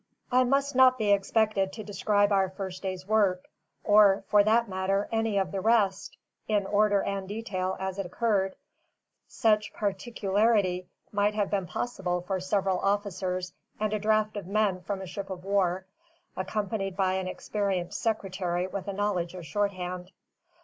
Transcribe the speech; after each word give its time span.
I 0.31 0.43
must 0.45 0.73
not 0.73 0.97
be 0.97 1.11
expected 1.11 1.71
to 1.73 1.83
describe 1.83 2.31
our 2.31 2.49
first 2.49 2.81
day's 2.81 3.07
work, 3.07 3.47
or 3.83 4.23
(for 4.29 4.43
that 4.43 4.67
matter) 4.67 5.07
any 5.11 5.37
of 5.37 5.51
the 5.51 5.61
rest, 5.61 6.17
in 6.47 6.65
order 6.65 7.03
and 7.03 7.27
detail 7.27 7.77
as 7.79 7.99
it 7.99 8.05
occurred. 8.07 8.55
Such 9.27 9.71
particularity 9.73 10.87
might 11.11 11.35
have 11.35 11.51
been 11.51 11.67
possible 11.67 12.21
for 12.21 12.39
several 12.39 12.79
officers 12.79 13.53
and 13.79 13.93
a 13.93 13.99
draft 13.99 14.35
of 14.37 14.47
men 14.47 14.81
from 14.81 15.03
a 15.03 15.05
ship 15.05 15.29
of 15.29 15.43
war, 15.43 15.85
accompanied 16.35 16.97
by 16.97 17.13
an 17.13 17.27
experienced 17.27 18.01
secretary 18.01 18.65
with 18.65 18.87
a 18.87 18.93
knowledge 18.93 19.35
of 19.35 19.45
shorthand. 19.45 20.09